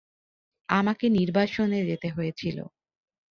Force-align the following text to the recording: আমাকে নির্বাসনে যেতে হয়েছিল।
আমাকে 0.69 1.05
নির্বাসনে 1.09 1.79
যেতে 1.85 2.07
হয়েছিল। 2.09 2.57